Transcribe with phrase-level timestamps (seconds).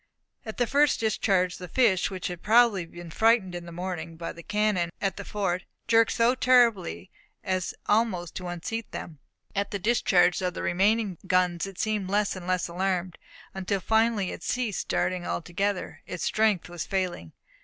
[0.47, 4.33] At the first discharge the fish, which had probably been frightened in the morning by
[4.33, 7.11] the cannon at the fort, jerked so terribly
[7.43, 9.19] as almost to unseat them.
[9.55, 13.19] At the discharge of the remaining guns it seemed less and less alarmed,
[13.53, 17.33] until finally it ceased darting altogether; its strength was failing.